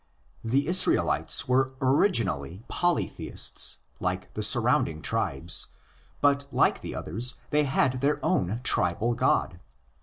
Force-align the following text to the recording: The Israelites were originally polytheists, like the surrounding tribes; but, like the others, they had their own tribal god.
The 0.43 0.65
Israelites 0.67 1.47
were 1.47 1.75
originally 1.79 2.63
polytheists, 2.67 3.77
like 3.99 4.33
the 4.33 4.41
surrounding 4.41 5.03
tribes; 5.03 5.67
but, 6.21 6.47
like 6.51 6.81
the 6.81 6.95
others, 6.95 7.35
they 7.51 7.65
had 7.65 8.01
their 8.01 8.17
own 8.25 8.61
tribal 8.63 9.13
god. 9.13 9.59